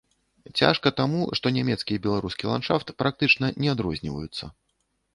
Цяжка 0.61 0.91
таму, 1.01 1.21
што 1.41 1.53
нямецкі 1.59 1.91
і 1.97 2.03
беларускі 2.07 2.51
ландшафт 2.55 2.87
практычна 3.05 3.55
не 3.63 3.67
адрозніваюцца. 3.79 4.55